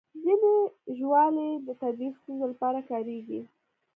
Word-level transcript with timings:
ځینې 0.23 0.55
ژاولې 0.97 1.49
د 1.67 1.67
طبي 1.81 2.07
ستونزو 2.19 2.45
لپاره 2.51 2.79
کارېږي. 2.91 3.41